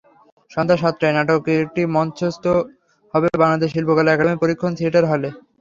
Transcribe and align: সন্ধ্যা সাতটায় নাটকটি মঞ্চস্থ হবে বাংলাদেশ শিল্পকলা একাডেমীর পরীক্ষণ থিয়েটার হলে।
সন্ধ্যা 0.51 0.77
সাতটায় 0.81 1.15
নাটকটি 1.17 1.81
মঞ্চস্থ 1.95 2.45
হবে 3.13 3.27
বাংলাদেশ 3.41 3.69
শিল্পকলা 3.71 4.11
একাডেমীর 4.11 4.41
পরীক্ষণ 4.43 4.71
থিয়েটার 4.77 5.05
হলে। 5.11 5.29